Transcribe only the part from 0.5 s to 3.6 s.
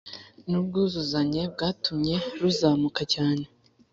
ubwuzuzanye byatumye ruzamuka cyane